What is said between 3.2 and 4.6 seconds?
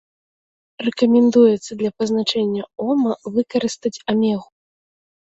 выкарыстаць амегу.